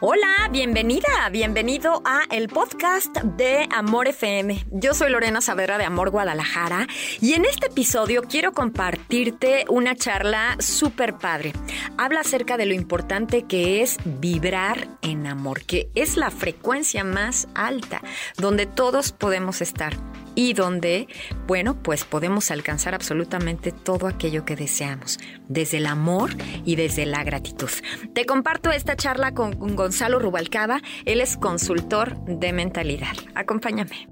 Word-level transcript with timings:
Hola, 0.00 0.48
bienvenida, 0.52 1.08
bienvenido 1.32 2.00
a 2.04 2.22
el 2.30 2.48
podcast 2.48 3.16
de 3.16 3.66
Amor 3.74 4.06
FM. 4.06 4.64
Yo 4.70 4.94
soy 4.94 5.10
Lorena 5.10 5.40
Saavedra 5.40 5.76
de 5.76 5.84
Amor 5.84 6.10
Guadalajara 6.10 6.86
y 7.20 7.32
en 7.32 7.44
este 7.44 7.66
episodio 7.66 8.22
quiero 8.22 8.52
compartirte 8.52 9.64
una 9.68 9.96
charla 9.96 10.56
súper 10.60 11.14
padre. 11.18 11.52
Habla 11.98 12.20
acerca 12.20 12.56
de 12.56 12.66
lo 12.66 12.74
importante 12.74 13.42
que 13.42 13.82
es 13.82 13.96
vibrar 14.04 14.86
en 15.02 15.26
amor, 15.26 15.62
que 15.62 15.90
es 15.96 16.16
la 16.16 16.30
frecuencia 16.30 17.02
más 17.02 17.48
alta 17.54 18.02
donde 18.36 18.66
todos 18.66 19.10
podemos 19.10 19.60
estar 19.60 19.96
y 20.36 20.52
donde, 20.52 21.08
bueno, 21.48 21.82
pues 21.82 22.04
podemos 22.04 22.52
alcanzar 22.52 22.94
absolutamente 22.94 23.72
todo 23.72 24.06
aquello 24.06 24.44
que 24.44 24.54
deseamos, 24.54 25.18
desde 25.48 25.78
el 25.78 25.86
amor 25.86 26.30
y 26.64 26.76
desde 26.76 27.06
la 27.06 27.24
gratitud. 27.24 27.70
Te 28.14 28.24
comparto 28.24 28.70
esta 28.70 28.94
charla 28.94 29.32
con 29.32 29.50
Gonzalo 29.74 30.20
Rubalcaba, 30.20 30.80
él 31.04 31.20
es 31.20 31.36
consultor 31.36 32.16
de 32.26 32.52
mentalidad. 32.52 33.16
Acompáñame 33.34 34.06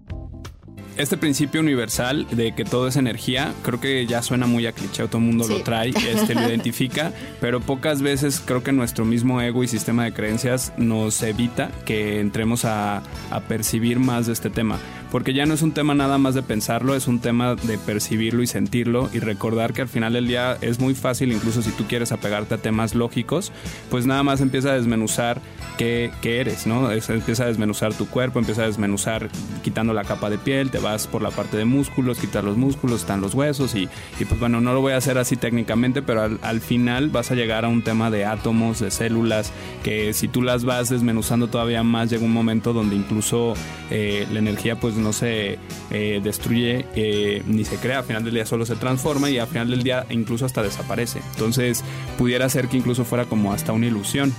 este 0.97 1.17
principio 1.17 1.61
universal 1.61 2.27
de 2.31 2.55
que 2.55 2.65
todo 2.65 2.89
es 2.89 2.97
energía, 2.97 3.53
creo 3.63 3.81
que 3.81 4.07
ya 4.07 4.23
suena 4.23 4.47
muy 4.47 4.67
a 4.67 4.73
cliché, 4.73 5.07
todo 5.09 5.19
el 5.19 5.25
mundo 5.25 5.47
lo 5.49 5.61
trae, 5.63 5.89
este, 5.89 6.35
lo 6.35 6.43
identifica, 6.43 7.13
pero 7.41 7.61
pocas 7.61 8.01
veces 8.01 8.41
creo 8.45 8.63
que 8.63 8.73
nuestro 8.73 9.05
mismo 9.05 9.41
ego 9.41 9.65
y 9.65 9.69
sistema 9.69 10.05
de 10.05 10.13
creencias 10.13 10.73
nos 10.77 11.21
evita 11.23 11.71
que 11.85 12.21
entremos 12.21 12.65
a, 12.65 13.03
a 13.31 13.41
percibir 13.41 13.99
más 13.99 14.27
de 14.27 14.35
este 14.35 14.51
tema 14.51 14.79
porque 15.15 15.33
ya 15.33 15.47
no 15.47 15.55
es 15.55 15.63
un 15.63 15.71
tema 15.71 15.95
nada 15.95 16.19
más 16.19 16.35
de 16.35 16.43
pensarlo, 16.43 16.97
es 16.97 17.07
un 17.07 17.21
tema 17.21 17.55
de 17.55 17.79
percibirlo 17.79 18.43
y 18.43 18.49
sentirlo 18.49 19.09
y 19.13 19.21
recordar 19.21 19.73
que 19.73 19.83
al 19.83 19.87
final 19.87 20.15
del 20.15 20.27
día 20.27 20.59
es 20.61 20.81
muy 20.81 20.97
fácil, 20.97 21.31
incluso 21.31 21.63
si 21.63 21.71
tú 21.71 21.85
quieres 21.85 22.11
apegarte 22.11 22.57
a 22.57 22.59
temas 22.59 22.97
lógicos, 22.97 23.53
pues 23.93 24.07
nada 24.07 24.25
más 24.25 24.41
empieza 24.41 24.71
a 24.71 24.75
desmenuzar 24.75 25.41
qué, 25.79 26.11
eres, 26.25 26.67
¿no? 26.67 26.91
empieza 26.91 27.45
a 27.45 27.47
desmenuzar 27.47 27.95
tu 27.95 28.09
cuerpo, 28.09 28.41
empieza 28.41 28.65
a 28.65 28.67
desmenuzar 28.67 29.29
quitando 29.63 29.95
la 29.95 30.03
capa 30.03 30.31
de 30.31 30.39
piel, 30.39 30.73
te 30.73 30.79
vas 30.79 31.07
por 31.07 31.23
la 31.23 31.31
parte 31.31 31.57
de 31.57 31.65
músculos, 31.65 32.19
quitas 32.19 32.43
los 32.43 32.57
músculos, 32.57 33.03
están 33.03 33.21
los 33.21 33.35
huesos 33.35 33.77
y, 33.77 33.89
pues 34.19 34.41
bueno, 34.41 34.61
no 34.61 34.73
lo 34.73 34.81
voy 34.81 34.95
a 34.95 34.97
hacer 34.97 35.19
así 35.19 35.37
técnicamente, 35.37 36.03
pero 36.03 36.23
al, 36.23 36.61
final 36.61 37.11
vas 37.11 37.31
a 37.31 37.37
llegar 37.37 37.65
a 37.65 37.69
un 37.69 37.83
tema 37.83 38.11
de 38.11 38.25
átomos, 38.25 38.81
de 38.81 38.91
células, 38.91 39.53
que 39.85 40.13
si 40.13 40.27
tú 40.27 40.43
las 40.43 40.65
vas 40.65 40.89
desmenuzando 40.89 41.47
todavía 41.47 41.85
más, 41.85 42.11
llega 42.11 42.25
un 42.25 42.33
momento 42.33 42.73
donde 42.73 42.97
incluso 42.97 43.55
eh, 43.93 44.27
la 44.33 44.41
energía 44.41 44.75
pues 44.81 44.97
no 45.05 45.13
se 45.13 45.59
eh, 45.91 46.21
destruye 46.23 46.87
eh, 46.97 47.43
ni 47.47 47.65
se 47.65 47.77
crea, 47.77 47.99
al 47.99 48.05
final 48.05 48.25
del 48.25 48.35
día 48.35 48.47
solo 48.47 48.67
se 48.67 48.75
transforma 48.75 49.31
y 49.31 49.39
al 49.39 49.47
final 49.47 49.71
del 49.71 49.83
día 49.83 50.07
incluso 50.11 50.47
hasta 50.47 50.63
desaparece. 50.63 51.21
Entonces 51.35 51.85
pudiera 52.19 52.49
ser 52.49 52.69
que 52.69 52.77
incluso 52.77 53.05
fuera 53.05 53.27
como 53.27 53.53
hasta 53.53 53.73
una 53.73 53.87
ilusión, 53.87 54.33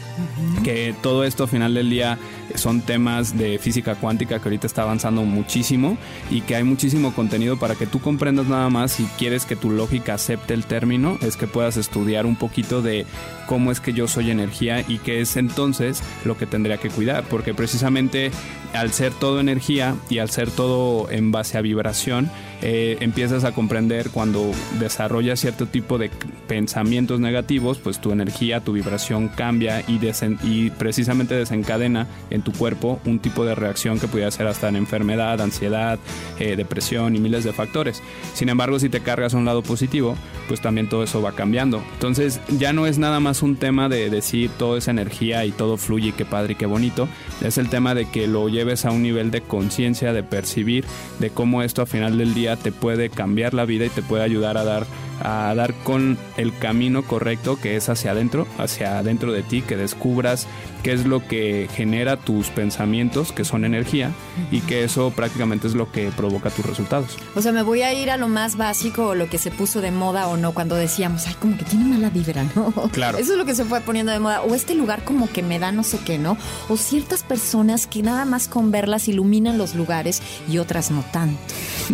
que 0.63 0.93
todo 1.01 1.23
esto 1.23 1.43
al 1.43 1.49
final 1.49 1.73
del 1.73 1.89
día 1.89 2.17
son 2.55 2.81
temas 2.81 3.37
de 3.37 3.59
física 3.59 3.95
cuántica 3.95 4.39
que 4.39 4.45
ahorita 4.45 4.67
está 4.67 4.81
avanzando 4.83 5.21
muchísimo 5.23 5.97
y 6.29 6.41
que 6.41 6.55
hay 6.55 6.63
muchísimo 6.63 7.13
contenido 7.13 7.57
para 7.57 7.75
que 7.75 7.85
tú 7.85 7.99
comprendas 7.99 8.47
nada 8.47 8.69
más. 8.69 8.93
Si 8.93 9.03
quieres 9.17 9.45
que 9.45 9.55
tu 9.55 9.69
lógica 9.69 10.15
acepte 10.15 10.53
el 10.53 10.65
término, 10.65 11.17
es 11.21 11.37
que 11.37 11.47
puedas 11.47 11.77
estudiar 11.77 12.25
un 12.25 12.35
poquito 12.35 12.81
de 12.81 13.05
cómo 13.47 13.71
es 13.71 13.79
que 13.79 13.93
yo 13.93 14.07
soy 14.07 14.31
energía 14.31 14.83
y 14.87 14.97
qué 14.99 15.21
es 15.21 15.37
entonces 15.37 16.01
lo 16.23 16.37
que 16.37 16.45
tendría 16.45 16.77
que 16.77 16.89
cuidar, 16.89 17.23
porque 17.29 17.53
precisamente 17.53 18.31
al 18.73 18.91
ser 18.91 19.13
todo 19.13 19.39
energía 19.39 19.95
y 20.09 20.19
al 20.19 20.29
ser 20.29 20.44
todo 20.51 21.09
en 21.09 21.31
base 21.31 21.57
a 21.57 21.61
vibración, 21.61 22.29
eh, 22.61 22.97
empiezas 22.99 23.43
a 23.43 23.51
comprender 23.51 24.09
cuando 24.09 24.51
desarrollas 24.79 25.39
cierto 25.39 25.67
tipo 25.67 25.97
de 25.97 26.09
pensamientos 26.47 27.19
negativos, 27.19 27.77
pues 27.77 27.99
tu 27.99 28.11
energía, 28.11 28.61
tu 28.61 28.73
vibración 28.73 29.27
cambia 29.27 29.81
y, 29.87 29.99
y 30.43 30.69
precisamente 30.71 31.35
desencadena 31.35 32.07
en 32.29 32.41
tu 32.41 32.51
cuerpo 32.51 32.99
un 33.05 33.19
tipo 33.19 33.45
de 33.45 33.55
reacción 33.55 33.99
que 33.99 34.07
pudiera 34.07 34.31
ser 34.31 34.47
hasta 34.47 34.69
en 34.69 34.75
enfermedad, 34.75 35.41
ansiedad, 35.41 35.99
eh, 36.39 36.55
depresión 36.55 37.15
y 37.15 37.19
miles 37.19 37.43
de 37.43 37.53
factores. 37.53 38.01
Sin 38.33 38.49
embargo, 38.49 38.79
si 38.79 38.89
te 38.89 39.01
cargas 39.01 39.33
a 39.33 39.37
un 39.37 39.45
lado 39.45 39.61
positivo, 39.61 40.15
pues 40.47 40.61
también 40.61 40.89
todo 40.89 41.03
eso 41.03 41.21
va 41.21 41.33
cambiando. 41.33 41.83
Entonces 41.93 42.39
ya 42.57 42.73
no 42.73 42.87
es 42.87 42.97
nada 42.97 43.19
más 43.19 43.41
un 43.41 43.55
tema 43.55 43.89
de 43.89 44.09
decir 44.09 44.49
todo 44.57 44.77
es 44.77 44.87
energía 44.87 45.45
y 45.45 45.51
todo 45.51 45.77
fluye 45.77 46.09
y 46.09 46.11
qué 46.13 46.25
padre 46.25 46.53
y 46.53 46.55
qué 46.55 46.65
bonito. 46.65 47.07
Es 47.41 47.57
el 47.57 47.69
tema 47.69 47.95
de 47.95 48.09
que 48.09 48.27
lo 48.27 48.49
lleves 48.49 48.85
a 48.85 48.91
un 48.91 49.01
nivel 49.01 49.31
de 49.31 49.41
conciencia, 49.41 50.13
de 50.13 50.23
percibir, 50.23 50.85
de 51.19 51.29
cómo 51.29 51.63
esto 51.63 51.81
a 51.81 51.85
final 51.85 52.17
del 52.17 52.33
día 52.33 52.44
te 52.55 52.71
puede 52.71 53.09
cambiar 53.09 53.55
la 53.55 53.65
vida 53.65 53.85
y 53.85 53.89
te 53.89 54.03
puede 54.03 54.23
ayudar 54.23 54.57
a 54.57 54.63
dar 54.63 54.85
a 55.21 55.53
dar 55.55 55.73
con 55.83 56.17
el 56.37 56.57
camino 56.57 57.03
correcto 57.03 57.57
que 57.59 57.75
es 57.75 57.89
hacia 57.89 58.11
adentro, 58.11 58.47
hacia 58.57 58.99
adentro 58.99 59.31
de 59.31 59.43
ti, 59.43 59.61
que 59.61 59.77
descubras 59.77 60.47
qué 60.83 60.93
es 60.93 61.05
lo 61.05 61.27
que 61.27 61.67
genera 61.73 62.15
tus 62.15 62.49
pensamientos, 62.49 63.31
que 63.31 63.43
son 63.43 63.65
energía, 63.65 64.11
y 64.51 64.61
que 64.61 64.83
eso 64.83 65.09
prácticamente 65.09 65.65
es 65.65 65.73
lo 65.73 65.91
que 65.91 66.11
provoca 66.11 66.51
tus 66.51 66.63
resultados. 66.63 67.17
O 67.35 67.41
sea, 67.41 67.51
me 67.51 67.63
voy 67.63 67.81
a 67.81 67.91
ir 67.93 68.11
a 68.11 68.17
lo 68.17 68.27
más 68.27 68.55
básico, 68.55 69.07
o 69.07 69.15
lo 69.15 69.27
que 69.27 69.39
se 69.39 69.49
puso 69.49 69.81
de 69.81 69.89
moda 69.89 70.27
o 70.27 70.37
no, 70.37 70.53
cuando 70.53 70.75
decíamos, 70.75 71.25
ay, 71.25 71.35
como 71.39 71.57
que 71.57 71.65
tiene 71.65 71.85
mala 71.85 72.11
vibra, 72.11 72.43
¿no? 72.55 72.71
Claro. 72.91 73.17
Eso 73.17 73.31
es 73.31 73.37
lo 73.37 73.45
que 73.45 73.55
se 73.55 73.65
fue 73.65 73.81
poniendo 73.81 74.11
de 74.11 74.19
moda. 74.19 74.41
O 74.43 74.53
este 74.53 74.75
lugar 74.75 75.03
como 75.03 75.27
que 75.27 75.41
me 75.41 75.57
da 75.57 75.71
no 75.71 75.81
sé 75.81 75.97
qué, 76.05 76.19
¿no? 76.19 76.37
O 76.69 76.77
ciertas 76.77 77.23
personas 77.23 77.87
que 77.87 78.03
nada 78.03 78.25
más 78.25 78.47
con 78.47 78.69
verlas 78.69 79.07
iluminan 79.07 79.57
los 79.57 79.73
lugares 79.73 80.21
y 80.47 80.59
otras 80.59 80.91
no 80.91 81.03
tanto. 81.11 81.41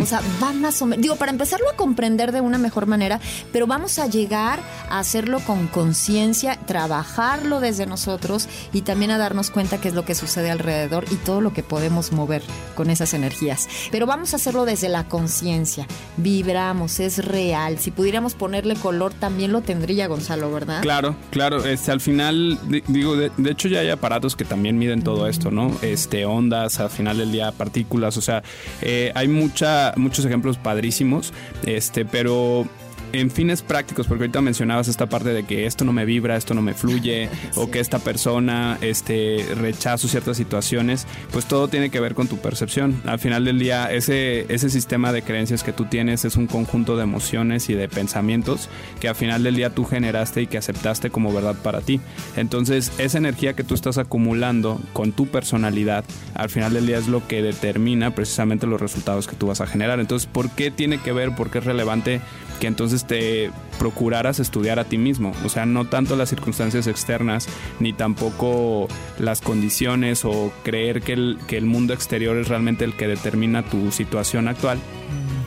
O 0.00 0.04
sea, 0.06 0.20
va 0.42 0.52
más 0.52 0.82
o 0.82 0.86
menos. 0.86 1.02
Digo, 1.02 1.16
para 1.16 1.32
empezarlo 1.32 1.70
a 1.70 1.76
comprender 1.76 2.30
de 2.30 2.40
una 2.40 2.58
mejor 2.58 2.86
manera, 2.86 3.11
pero 3.52 3.66
vamos 3.66 3.98
a 3.98 4.06
llegar 4.06 4.60
a 4.88 4.98
hacerlo 4.98 5.40
con 5.40 5.66
conciencia, 5.68 6.58
trabajarlo 6.66 7.60
desde 7.60 7.86
nosotros 7.86 8.48
y 8.72 8.82
también 8.82 9.10
a 9.10 9.18
darnos 9.18 9.50
cuenta 9.50 9.80
qué 9.80 9.88
es 9.88 9.94
lo 9.94 10.04
que 10.04 10.14
sucede 10.14 10.50
alrededor 10.50 11.04
y 11.10 11.16
todo 11.16 11.40
lo 11.40 11.52
que 11.52 11.62
podemos 11.62 12.12
mover 12.12 12.42
con 12.74 12.90
esas 12.90 13.14
energías. 13.14 13.68
Pero 13.90 14.06
vamos 14.06 14.32
a 14.32 14.36
hacerlo 14.36 14.64
desde 14.64 14.88
la 14.88 15.04
conciencia. 15.04 15.86
Vibramos, 16.16 17.00
es 17.00 17.24
real. 17.24 17.78
Si 17.78 17.90
pudiéramos 17.90 18.34
ponerle 18.34 18.74
color, 18.76 19.12
también 19.14 19.52
lo 19.52 19.62
tendría 19.62 20.06
Gonzalo, 20.06 20.52
¿verdad? 20.52 20.82
Claro, 20.82 21.16
claro. 21.30 21.64
Este, 21.64 21.90
al 21.90 22.00
final, 22.00 22.58
digo, 22.88 23.16
de, 23.16 23.30
hecho 23.50 23.68
ya 23.68 23.80
hay 23.80 23.90
aparatos 23.90 24.36
que 24.36 24.44
también 24.44 24.78
miden 24.78 25.02
todo 25.02 25.26
esto, 25.26 25.50
¿no? 25.50 25.74
Este, 25.82 26.24
ondas, 26.24 26.80
al 26.80 26.90
final 26.90 27.18
del 27.18 27.32
día, 27.32 27.52
partículas, 27.52 28.16
o 28.16 28.20
sea, 28.20 28.42
eh, 28.80 29.12
hay 29.14 29.28
mucha, 29.28 29.92
muchos 29.96 30.24
ejemplos 30.24 30.58
padrísimos, 30.58 31.32
este, 31.64 32.04
pero 32.04 32.66
en 33.12 33.30
fines 33.30 33.62
prácticos, 33.62 34.06
porque 34.06 34.24
ahorita 34.24 34.40
mencionabas 34.40 34.88
esta 34.88 35.08
parte 35.08 35.30
de 35.30 35.44
que 35.44 35.66
esto 35.66 35.84
no 35.84 35.92
me 35.92 36.04
vibra, 36.04 36.36
esto 36.36 36.54
no 36.54 36.62
me 36.62 36.74
fluye, 36.74 37.28
o 37.56 37.70
que 37.70 37.80
esta 37.80 37.98
persona 37.98 38.78
este, 38.80 39.46
rechazo 39.56 40.08
ciertas 40.08 40.36
situaciones, 40.36 41.06
pues 41.32 41.46
todo 41.46 41.68
tiene 41.68 41.90
que 41.90 42.00
ver 42.00 42.14
con 42.14 42.28
tu 42.28 42.38
percepción. 42.38 43.00
Al 43.06 43.18
final 43.18 43.44
del 43.44 43.58
día, 43.58 43.92
ese, 43.92 44.52
ese 44.52 44.70
sistema 44.70 45.12
de 45.12 45.22
creencias 45.22 45.62
que 45.62 45.72
tú 45.72 45.86
tienes 45.86 46.24
es 46.24 46.36
un 46.36 46.46
conjunto 46.46 46.96
de 46.96 47.04
emociones 47.04 47.68
y 47.68 47.74
de 47.74 47.88
pensamientos 47.88 48.68
que 49.00 49.08
al 49.08 49.14
final 49.14 49.42
del 49.42 49.56
día 49.56 49.70
tú 49.70 49.84
generaste 49.84 50.42
y 50.42 50.46
que 50.46 50.58
aceptaste 50.58 51.10
como 51.10 51.32
verdad 51.32 51.56
para 51.62 51.80
ti. 51.80 52.00
Entonces, 52.36 52.92
esa 52.98 53.18
energía 53.18 53.54
que 53.54 53.64
tú 53.64 53.74
estás 53.74 53.98
acumulando 53.98 54.80
con 54.92 55.12
tu 55.12 55.26
personalidad, 55.26 56.04
al 56.34 56.50
final 56.50 56.72
del 56.72 56.86
día 56.86 56.98
es 56.98 57.08
lo 57.08 57.26
que 57.26 57.42
determina 57.42 58.14
precisamente 58.14 58.66
los 58.66 58.80
resultados 58.80 59.26
que 59.26 59.36
tú 59.36 59.46
vas 59.46 59.60
a 59.60 59.66
generar. 59.66 60.00
Entonces, 60.00 60.28
¿por 60.30 60.50
qué 60.50 60.70
tiene 60.70 60.98
que 60.98 61.12
ver? 61.12 61.34
¿Por 61.34 61.50
qué 61.50 61.58
es 61.58 61.64
relevante 61.64 62.20
que 62.62 62.68
entonces 62.68 63.04
te 63.04 63.50
procuraras 63.80 64.38
estudiar 64.38 64.78
a 64.78 64.84
ti 64.84 64.96
mismo. 64.96 65.32
O 65.44 65.48
sea, 65.48 65.66
no 65.66 65.84
tanto 65.86 66.14
las 66.14 66.28
circunstancias 66.28 66.86
externas, 66.86 67.48
ni 67.80 67.92
tampoco 67.92 68.86
las 69.18 69.40
condiciones 69.40 70.24
o 70.24 70.52
creer 70.62 71.02
que 71.02 71.14
el, 71.14 71.38
que 71.48 71.56
el 71.56 71.66
mundo 71.66 71.92
exterior 71.92 72.36
es 72.36 72.46
realmente 72.46 72.84
el 72.84 72.96
que 72.96 73.08
determina 73.08 73.64
tu 73.64 73.90
situación 73.90 74.46
actual, 74.46 74.78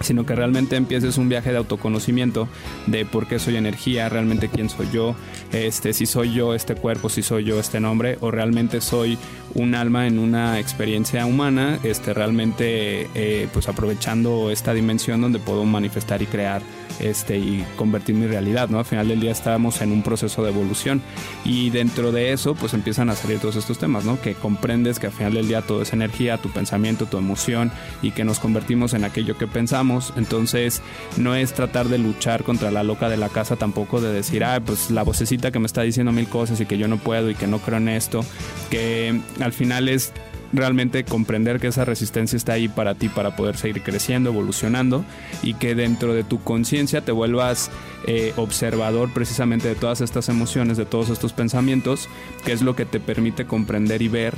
sino 0.02 0.26
que 0.26 0.36
realmente 0.36 0.76
empieces 0.76 1.18
un 1.18 1.30
viaje 1.30 1.52
de 1.52 1.58
autoconocimiento 1.58 2.50
de 2.86 3.06
por 3.06 3.28
qué 3.28 3.40
soy 3.40 3.56
energía, 3.56 4.10
realmente 4.10 4.50
quién 4.50 4.68
soy 4.68 4.90
yo, 4.92 5.16
este, 5.54 5.94
si 5.94 6.06
soy 6.08 6.34
yo 6.34 6.54
este 6.54 6.76
cuerpo, 6.76 7.08
si 7.08 7.24
soy 7.24 7.46
yo 7.46 7.62
este 7.62 7.80
nombre, 7.80 8.18
o 8.20 8.30
realmente 8.30 8.82
soy 8.82 9.18
un 9.56 9.74
alma 9.74 10.06
en 10.06 10.20
una 10.20 10.60
experiencia 10.60 11.26
humana, 11.26 11.80
este, 11.84 12.14
realmente 12.14 13.10
eh, 13.16 13.48
pues 13.52 13.68
aprovechando 13.68 14.52
esta 14.52 14.74
dimensión 14.74 15.22
donde 15.22 15.40
puedo 15.40 15.64
manifestar 15.66 16.22
y 16.22 16.26
crear 16.26 16.62
este, 17.00 17.38
y 17.38 17.66
convertir 17.76 18.16
mi 18.16 18.28
realidad, 18.28 18.70
¿no? 18.70 18.80
Al 18.80 18.86
final 18.86 19.08
del 19.08 19.20
día 19.20 19.32
estamos 19.32 19.82
en 19.82 19.92
un 19.92 20.02
proceso 20.02 20.44
de 20.44 20.52
evolución 20.52 21.02
y 21.44 21.70
dentro 21.70 22.12
de 22.12 22.32
eso 22.32 22.56
pues 22.56 22.74
empiezan 22.74 23.10
a 23.10 23.16
salir 23.16 23.40
todos 23.40 23.56
estos 23.56 23.78
temas, 23.78 24.06
¿no? 24.06 24.20
Que 24.22 24.34
comprendes 24.34 25.00
que 25.00 25.08
al 25.08 25.14
final 25.14 25.34
del 25.34 25.48
día 25.48 25.62
todo 25.62 25.82
es 25.82 25.94
energía, 25.94 26.38
tu 26.38 26.50
pensamiento, 26.50 27.06
tu 27.06 27.18
emoción 27.18 27.72
y 28.02 28.12
que 28.12 28.24
nos 28.24 28.40
convertimos 28.40 28.94
en 28.94 29.04
aquello 29.04 29.38
que 29.38 29.48
pensamos, 29.48 30.14
entonces 30.16 30.82
no 31.18 31.36
es 31.36 31.54
tratar 31.54 31.88
de 31.88 31.98
luchar 31.98 32.44
contra 32.44 32.72
la 32.72 32.84
loca 32.84 33.10
de 33.10 33.18
la 33.18 33.30
casa 33.30 33.56
tampoco 33.56 34.02
de 34.02 34.12
decir, 34.12 34.44
ah, 34.44 34.62
pues 34.66 34.92
la 34.92 35.04
vocecita 35.04 35.52
que 35.52 35.60
me 35.60 35.66
está 35.66 35.82
diciendo 35.82 36.12
mil 36.12 36.28
cosas 36.28 36.60
y 36.62 36.66
que 36.66 36.78
yo 36.78 36.88
no 36.88 36.98
puedo 36.98 37.30
y 37.30 37.36
que 37.36 37.48
no 37.48 37.60
creo 37.60 37.78
en 37.78 37.90
esto, 37.90 38.24
que 38.70 39.20
al 39.46 39.54
final 39.54 39.90
es 39.90 40.12
realmente 40.54 41.04
comprender 41.04 41.60
que 41.60 41.68
esa 41.68 41.86
resistencia 41.86 42.38
está 42.38 42.54
ahí 42.54 42.68
para 42.68 42.96
ti 42.96 43.10
para 43.10 43.36
poder 43.36 43.58
seguir 43.58 43.84
creciendo, 43.84 44.30
evolucionando 44.30 45.06
y 45.44 45.54
que 45.54 45.76
dentro 45.76 46.14
de 46.14 46.24
tu 46.24 46.44
conciencia 46.44 47.02
te 47.02 47.12
vuelvas 47.12 47.70
eh, 48.08 48.34
observador 48.38 49.14
precisamente 49.14 49.68
de 49.68 49.76
todas 49.76 50.02
estas 50.02 50.30
emociones, 50.30 50.78
de 50.78 50.86
todos 50.86 51.10
estos 51.10 51.34
pensamientos, 51.34 52.10
que 52.44 52.54
es 52.54 52.62
lo 52.62 52.76
que 52.76 52.86
te 52.86 53.00
permite 53.00 53.46
comprender 53.46 54.02
y 54.02 54.08
ver 54.08 54.34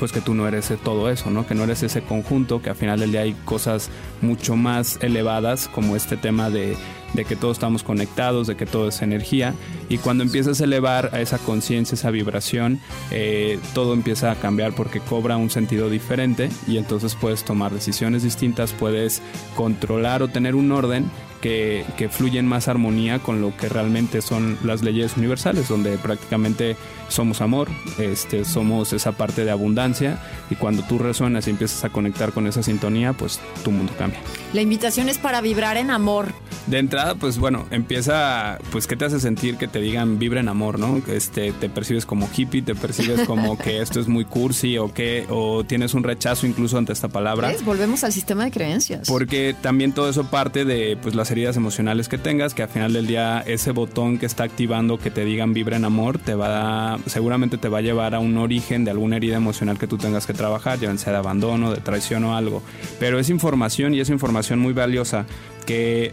pues 0.00 0.12
que 0.12 0.22
tú 0.22 0.34
no 0.34 0.48
eres 0.48 0.72
todo 0.82 1.10
eso, 1.10 1.30
¿no? 1.30 1.46
Que 1.46 1.54
no 1.54 1.64
eres 1.64 1.82
ese 1.82 2.00
conjunto, 2.00 2.62
que 2.62 2.70
al 2.70 2.76
final 2.76 2.98
del 2.98 3.12
día 3.12 3.20
hay 3.20 3.34
cosas 3.44 3.90
mucho 4.22 4.56
más 4.56 4.98
elevadas 5.02 5.68
como 5.68 5.94
este 5.94 6.16
tema 6.16 6.48
de, 6.48 6.74
de 7.12 7.24
que 7.26 7.36
todos 7.36 7.58
estamos 7.58 7.82
conectados, 7.82 8.46
de 8.46 8.56
que 8.56 8.64
todo 8.64 8.88
es 8.88 9.02
energía 9.02 9.54
y 9.90 9.98
cuando 9.98 10.24
empiezas 10.24 10.60
a 10.60 10.64
elevar 10.64 11.10
a 11.12 11.20
esa 11.20 11.38
conciencia, 11.38 11.94
esa 11.94 12.10
vibración, 12.10 12.80
eh, 13.10 13.58
todo 13.74 13.92
empieza 13.92 14.30
a 14.30 14.36
cambiar 14.36 14.72
porque 14.72 15.00
cobra 15.00 15.36
un 15.36 15.50
sentido 15.50 15.90
diferente 15.90 16.48
y 16.66 16.78
entonces 16.78 17.14
puedes 17.14 17.44
tomar 17.44 17.72
decisiones 17.72 18.22
distintas, 18.22 18.72
puedes 18.72 19.20
controlar 19.54 20.22
o 20.22 20.28
tener 20.28 20.54
un 20.54 20.72
orden 20.72 21.10
que, 21.40 21.84
que 21.96 22.08
fluye 22.08 22.38
en 22.38 22.46
más 22.46 22.68
armonía 22.68 23.18
con 23.18 23.40
lo 23.40 23.56
que 23.56 23.68
realmente 23.68 24.22
son 24.22 24.58
las 24.64 24.82
leyes 24.82 25.16
universales, 25.16 25.68
donde 25.68 25.96
prácticamente 25.98 26.76
somos 27.08 27.40
amor, 27.40 27.68
este, 27.98 28.44
somos 28.44 28.92
esa 28.92 29.12
parte 29.12 29.44
de 29.44 29.50
abundancia 29.50 30.18
y 30.50 30.54
cuando 30.54 30.82
tú 30.82 30.98
resuenas 30.98 31.46
y 31.46 31.50
empiezas 31.50 31.84
a 31.84 31.90
conectar 31.90 32.32
con 32.32 32.46
esa 32.46 32.62
sintonía, 32.62 33.12
pues 33.12 33.40
tu 33.64 33.70
mundo 33.70 33.92
cambia. 33.98 34.20
La 34.52 34.62
invitación 34.62 35.08
es 35.08 35.18
para 35.18 35.40
vibrar 35.40 35.76
en 35.76 35.90
amor. 35.90 36.32
De 36.70 36.78
entrada, 36.78 37.16
pues 37.16 37.38
bueno, 37.38 37.66
empieza, 37.72 38.58
pues 38.70 38.86
¿qué 38.86 38.94
te 38.94 39.04
hace 39.04 39.18
sentir 39.18 39.56
que 39.56 39.66
te 39.66 39.80
digan 39.80 40.20
vibra 40.20 40.38
en 40.38 40.48
amor, 40.48 40.78
no? 40.78 41.02
Este, 41.08 41.50
te 41.50 41.68
percibes 41.68 42.06
como 42.06 42.30
hippie, 42.32 42.62
te 42.62 42.76
percibes 42.76 43.26
como 43.26 43.58
que 43.58 43.82
esto 43.82 43.98
es 43.98 44.06
muy 44.06 44.24
cursi 44.24 44.78
o 44.78 44.94
que, 44.94 45.26
o 45.30 45.64
tienes 45.64 45.94
un 45.94 46.04
rechazo 46.04 46.46
incluso 46.46 46.78
ante 46.78 46.92
esta 46.92 47.08
palabra. 47.08 47.52
Volvemos 47.64 48.04
al 48.04 48.12
sistema 48.12 48.44
de 48.44 48.52
creencias. 48.52 49.08
Porque 49.08 49.52
también 49.60 49.92
todo 49.92 50.08
eso 50.08 50.30
parte 50.30 50.64
de 50.64 50.96
pues 51.02 51.16
las 51.16 51.32
heridas 51.32 51.56
emocionales 51.56 52.08
que 52.08 52.18
tengas, 52.18 52.54
que 52.54 52.62
al 52.62 52.68
final 52.68 52.92
del 52.92 53.08
día 53.08 53.40
ese 53.40 53.72
botón 53.72 54.18
que 54.18 54.26
está 54.26 54.44
activando 54.44 54.96
que 54.96 55.10
te 55.10 55.24
digan 55.24 55.52
vibra 55.52 55.76
en 55.76 55.84
amor, 55.84 56.18
te 56.18 56.36
va 56.36 56.94
a, 56.94 56.98
seguramente 57.06 57.58
te 57.58 57.68
va 57.68 57.78
a 57.78 57.82
llevar 57.82 58.14
a 58.14 58.20
un 58.20 58.36
origen 58.36 58.84
de 58.84 58.92
alguna 58.92 59.16
herida 59.16 59.36
emocional 59.36 59.76
que 59.76 59.88
tú 59.88 59.98
tengas 59.98 60.24
que 60.24 60.34
trabajar, 60.34 60.78
ya 60.78 60.96
sea 60.98 61.14
de 61.14 61.18
abandono, 61.18 61.72
de 61.72 61.80
traición 61.80 62.22
o 62.22 62.36
algo. 62.36 62.62
Pero 63.00 63.18
es 63.18 63.28
información 63.28 63.92
y 63.92 63.98
es 63.98 64.08
información 64.08 64.60
muy 64.60 64.72
valiosa 64.72 65.26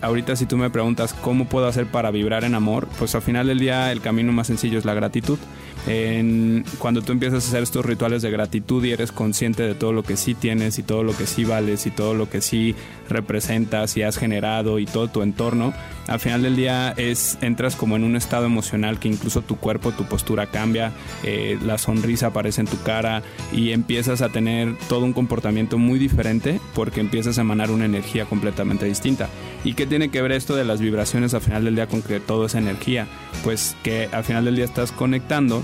ahorita 0.02 0.36
si 0.36 0.46
tú 0.46 0.58
me 0.58 0.70
preguntas 0.70 1.14
cómo 1.14 1.46
puedo 1.46 1.68
hacer 1.68 1.88
para 1.88 2.12
vibrar 2.12 2.44
en 2.44 2.56
amor, 2.56 2.88
pues 2.98 3.16
al 3.16 3.22
final 3.22 3.48
del 3.48 3.60
día 3.60 3.92
el 3.92 4.02
camino 4.02 4.32
más 4.32 4.48
sencillo 4.48 4.78
es 4.80 4.86
la 4.86 4.94
gratitud. 4.94 5.40
En, 5.88 6.66
cuando 6.80 7.02
tú 7.02 7.14
empiezas 7.14 7.46
a 7.46 7.48
hacer 7.48 7.64
estos 7.64 7.86
rituales 7.86 8.22
de 8.22 8.30
gratitud 8.30 8.84
y 8.84 8.92
eres 8.92 9.12
consciente 9.12 9.64
de 9.64 9.74
todo 9.74 9.94
lo 9.94 10.04
que 10.04 10.18
sí 10.18 10.36
tienes 10.36 10.80
y 10.80 10.84
todo 10.84 11.04
lo 11.04 11.16
que 11.16 11.26
sí 11.28 11.46
vales 11.46 11.86
y 11.86 11.92
todo 11.92 12.14
lo 12.14 12.30
que 12.30 12.42
sí 12.42 12.76
representas 13.08 13.96
y 13.96 14.04
has 14.04 14.18
generado 14.18 14.80
y 14.80 14.86
todo 14.86 15.08
tu 15.08 15.22
entorno, 15.22 15.74
al 16.08 16.20
final 16.20 16.42
del 16.42 16.56
día 16.56 16.94
es 16.98 17.38
entras 17.42 17.76
como 17.76 17.96
en 17.96 18.04
un 18.04 18.16
estado 18.16 18.46
emocional 18.46 19.00
que 19.00 19.08
incluso 19.08 19.42
tu 19.42 19.58
cuerpo, 19.58 19.92
tu 19.92 20.06
postura 20.06 20.48
cambia, 20.48 20.92
eh, 21.24 21.58
la 21.66 21.78
sonrisa 21.78 22.28
aparece 22.28 22.62
en 22.62 22.68
tu 22.68 22.82
cara 22.82 23.24
y 23.52 23.72
empiezas 23.72 24.22
a 24.22 24.30
tener 24.30 24.76
todo 24.88 25.06
un 25.06 25.14
comportamiento 25.14 25.78
muy 25.78 26.00
diferente 26.00 26.60
porque 26.74 27.02
empiezas 27.02 27.38
a 27.38 27.42
emanar 27.42 27.72
una 27.72 27.86
energía 27.86 28.26
completamente 28.26 28.86
distinta. 28.86 29.30
¿Y 29.64 29.74
qué 29.74 29.86
tiene 29.86 30.10
que 30.10 30.22
ver 30.22 30.32
esto 30.32 30.56
de 30.56 30.66
las 30.66 30.80
vibraciones 30.80 31.34
al 31.34 31.42
final 31.42 31.66
del 31.66 31.76
día 31.76 31.88
con 31.88 32.02
que 32.02 32.20
todo 32.20 32.46
es 32.46 32.56
energía? 32.56 33.08
Pues 33.44 33.76
que 33.84 34.10
al 34.12 34.24
final 34.24 34.46
del 34.46 34.56
día 34.56 34.66
estás 34.66 34.92
conectando 34.92 35.62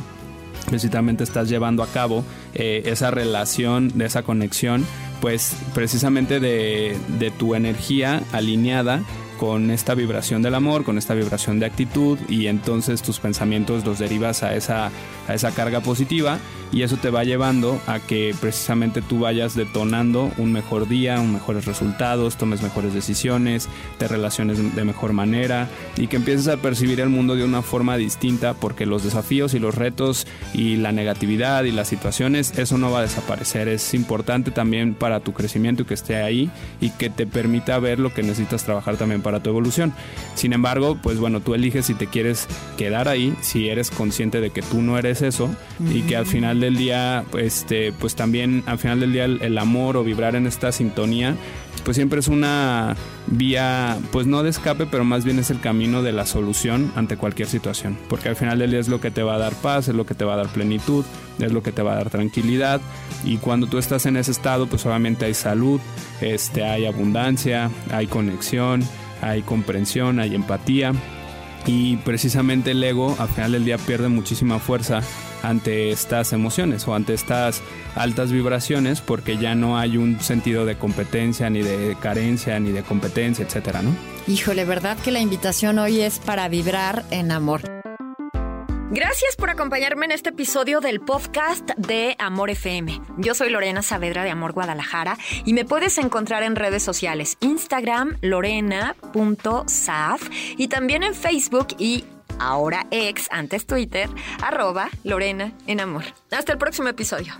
precisamente 0.69 1.23
estás 1.23 1.49
llevando 1.49 1.83
a 1.83 1.87
cabo 1.87 2.23
eh, 2.53 2.83
esa 2.85 3.11
relación, 3.11 3.91
de 3.97 4.05
esa 4.05 4.23
conexión, 4.23 4.85
pues 5.19 5.55
precisamente 5.73 6.39
de, 6.39 6.97
de 7.19 7.31
tu 7.31 7.55
energía 7.55 8.23
alineada 8.31 9.01
con 9.43 9.71
esta 9.71 9.93
vibración 9.93 10.41
del 10.41 10.55
amor, 10.55 10.85
con 10.85 10.97
esta 10.97 11.13
vibración 11.13 11.59
de 11.59 11.65
actitud 11.65 12.17
y 12.29 12.47
entonces 12.47 13.01
tus 13.01 13.19
pensamientos 13.19 13.83
los 13.83 13.99
derivas 13.99 14.41
a 14.41 14.55
esa, 14.55 14.89
a 15.27 15.33
esa 15.33 15.51
carga 15.51 15.81
positiva 15.81 16.39
y 16.73 16.81
eso 16.81 16.97
te 16.97 17.11
va 17.11 17.23
llevando 17.23 17.79
a 17.85 17.99
que 17.99 18.33
precisamente 18.39 19.01
tú 19.01 19.19
vayas 19.19 19.53
detonando 19.55 20.31
un 20.37 20.51
mejor 20.51 20.87
día, 20.87 21.19
un 21.19 21.31
mejores 21.31 21.65
resultados, 21.65 22.35
tomes 22.35 22.63
mejores 22.63 22.93
decisiones, 22.93 23.69
te 23.99 24.07
relaciones 24.07 24.75
de 24.75 24.83
mejor 24.83 25.13
manera 25.13 25.67
y 25.97 26.07
que 26.07 26.15
empieces 26.15 26.47
a 26.47 26.57
percibir 26.57 26.99
el 26.99 27.09
mundo 27.09 27.35
de 27.35 27.43
una 27.43 27.61
forma 27.61 27.95
distinta 27.97 28.55
porque 28.55 28.87
los 28.87 29.03
desafíos 29.03 29.53
y 29.53 29.59
los 29.59 29.75
retos 29.75 30.25
y 30.53 30.77
la 30.77 30.91
negatividad 30.91 31.65
y 31.65 31.71
las 31.71 31.89
situaciones, 31.89 32.57
eso 32.57 32.77
no 32.79 32.91
va 32.91 32.99
a 32.99 33.03
desaparecer. 33.03 33.67
Es 33.67 33.93
importante 33.93 34.49
también 34.49 34.95
para 34.95 35.19
tu 35.19 35.33
crecimiento 35.33 35.85
que 35.85 35.93
esté 35.93 36.23
ahí 36.23 36.49
y 36.81 36.89
que 36.89 37.11
te 37.11 37.27
permita 37.27 37.77
ver 37.77 37.99
lo 37.99 38.11
que 38.13 38.23
necesitas 38.23 38.63
trabajar 38.63 38.97
también 38.97 39.21
para 39.21 39.32
tu 39.41 39.50
evolución. 39.50 39.94
Sin 40.35 40.53
embargo, 40.53 40.97
pues 41.01 41.19
bueno, 41.19 41.39
tú 41.39 41.53
eliges 41.53 41.85
si 41.85 41.94
te 41.94 42.07
quieres 42.07 42.47
quedar 42.77 43.07
ahí, 43.07 43.35
si 43.41 43.69
eres 43.69 43.91
consciente 43.91 44.41
de 44.41 44.50
que 44.50 44.62
tú 44.62 44.81
no 44.81 44.97
eres 44.97 45.21
eso 45.21 45.50
y 45.91 46.01
que 46.01 46.15
al 46.15 46.25
final 46.25 46.59
del 46.59 46.77
día, 46.77 47.24
este, 47.38 47.91
pues 47.94 48.15
también 48.15 48.63
al 48.65 48.80
final 48.80 49.00
del 49.00 49.13
día 49.13 49.25
el, 49.25 49.57
amor 49.57 49.97
o 49.97 50.03
vibrar 50.03 50.35
en 50.35 50.47
esta 50.47 50.71
sintonía, 50.71 51.35
pues 51.85 51.95
siempre 51.95 52.19
es 52.19 52.27
una 52.27 52.95
vía, 53.27 53.97
pues 54.12 54.27
no 54.27 54.44
de 54.44 54.50
escape, 54.50 54.85
pero 54.85 55.03
más 55.03 55.24
bien 55.24 55.39
es 55.39 55.50
el 55.50 55.59
camino 55.59 56.01
de 56.01 56.12
la 56.12 56.25
solución 56.25 56.91
ante 56.95 57.18
cualquier 57.18 57.47
situación. 57.47 57.97
Porque 58.09 58.29
al 58.29 58.36
final 58.36 58.59
del 58.59 58.71
día 58.71 58.79
es 58.79 58.88
lo 58.88 59.00
que 59.00 59.12
te 59.12 59.24
va 59.24 59.36
a 59.36 59.38
dar 59.38 59.53
paz, 59.53 59.88
es 59.88 59.95
lo 59.95 60.06
que 60.06 60.15
te 60.15 60.25
va 60.25 60.33
a 60.33 60.38
dar 60.38 60.47
plenitud, 60.47 61.06
es 61.39 61.51
lo 61.51 61.63
que 61.63 61.71
te 61.71 61.81
va 61.81 61.94
a 61.94 61.95
dar 61.95 62.09
tranquilidad. 62.09 62.81
Y 63.24 63.38
cuando 63.38 63.68
tú 63.68 63.77
estás 63.77 64.06
en 64.06 64.18
ese 64.18 64.31
estado, 64.31 64.68
pues 64.68 64.86
obviamente 64.86 65.25
hay 65.25 65.33
salud, 65.33 65.79
este, 66.21 66.63
hay 66.63 66.86
abundancia, 66.86 67.69
hay 67.91 68.07
conexión, 68.07 68.83
hay 69.23 69.41
comprensión, 69.41 70.19
hay 70.19 70.35
empatía. 70.35 70.93
Y 71.65 71.95
precisamente 71.97 72.71
el 72.71 72.83
ego 72.83 73.15
al 73.19 73.29
final 73.29 73.53
del 73.53 73.65
día 73.65 73.77
pierde 73.77 74.09
muchísima 74.09 74.59
fuerza 74.59 75.01
ante 75.43 75.91
estas 75.91 76.33
emociones 76.33 76.87
o 76.87 76.95
ante 76.95 77.13
estas 77.13 77.61
altas 77.95 78.31
vibraciones 78.31 79.01
porque 79.01 79.37
ya 79.37 79.55
no 79.55 79.77
hay 79.77 79.97
un 79.97 80.19
sentido 80.19 80.65
de 80.65 80.75
competencia, 80.75 81.49
ni 81.49 81.61
de 81.61 81.95
carencia, 82.01 82.59
ni 82.59 82.71
de 82.71 82.83
competencia, 82.83 83.45
etcétera, 83.45 83.81
¿no? 83.81 83.95
Híjole, 84.27 84.65
¿verdad 84.65 84.97
que 84.97 85.11
la 85.11 85.19
invitación 85.19 85.79
hoy 85.79 86.01
es 86.01 86.19
para 86.19 86.47
vibrar 86.47 87.03
en 87.11 87.31
amor? 87.31 87.82
Gracias 88.93 89.35
por 89.35 89.49
acompañarme 89.49 90.05
en 90.05 90.11
este 90.11 90.29
episodio 90.29 90.79
del 90.79 91.01
podcast 91.01 91.67
de 91.77 92.15
Amor 92.19 92.51
FM. 92.51 93.01
Yo 93.17 93.33
soy 93.33 93.49
Lorena 93.49 93.81
Saavedra 93.81 94.23
de 94.23 94.29
Amor 94.29 94.53
Guadalajara 94.53 95.17
y 95.45 95.53
me 95.53 95.65
puedes 95.65 95.97
encontrar 95.97 96.43
en 96.43 96.55
redes 96.55 96.83
sociales, 96.83 97.37
Instagram 97.39 98.19
lorena.saf 98.21 98.69
y 100.57 100.67
también 100.67 101.01
en 101.01 101.15
Facebook 101.15 101.69
y 101.79 102.05
ahora 102.37 102.85
ex, 102.91 103.29
antes 103.31 103.65
Twitter, 103.65 104.07
arroba 104.43 104.91
Lorena 105.03 105.53
en 105.65 105.79
Amor. 105.79 106.03
Hasta 106.29 106.51
el 106.51 106.59
próximo 106.59 106.87
episodio. 106.87 107.33